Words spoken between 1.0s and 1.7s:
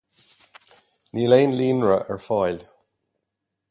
Níl aon